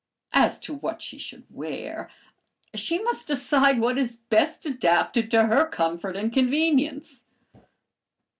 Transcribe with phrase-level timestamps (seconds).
[0.33, 2.09] As to what she should wear,
[2.73, 7.23] she must decide what is best adapted to her comfort and convenience.